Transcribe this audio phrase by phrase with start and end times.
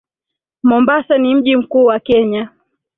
[0.63, 2.49] Mombasa ni mji mkuu wa Kenya